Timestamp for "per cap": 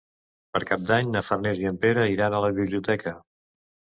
0.55-0.87